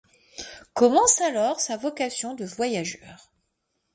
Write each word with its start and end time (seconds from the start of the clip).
Commence 0.73 1.21
alors 1.21 1.59
sa 1.59 1.77
vocation 1.77 2.33
de 2.33 2.43
voyageur. 2.43 3.29